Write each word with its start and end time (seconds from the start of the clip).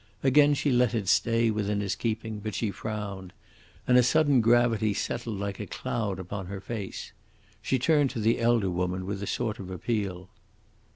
Again 0.23 0.55
she 0.55 0.71
let 0.71 0.95
it 0.95 1.07
stay 1.07 1.51
within 1.51 1.79
his 1.79 1.95
keeping, 1.95 2.39
but 2.39 2.55
she 2.55 2.71
frowned, 2.71 3.33
and 3.87 3.99
a 3.99 4.01
sudden 4.01 4.41
gravity 4.41 4.95
settled 4.95 5.37
like 5.37 5.59
a 5.59 5.67
cloud 5.67 6.17
upon 6.17 6.47
her 6.47 6.59
face. 6.59 7.11
She 7.61 7.77
turned 7.77 8.09
to 8.09 8.19
the 8.19 8.39
elder 8.39 8.71
woman 8.71 9.05
with 9.05 9.21
a 9.21 9.27
sort 9.27 9.59
of 9.59 9.69
appeal. 9.69 10.31